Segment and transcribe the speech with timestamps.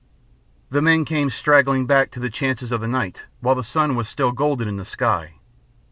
[0.71, 4.09] The men came straggling back to the chances of the night while the sun was
[4.09, 5.35] still golden in the sky.